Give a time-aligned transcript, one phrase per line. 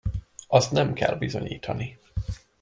[0.47, 1.97] Azt nem kell bizonyítani.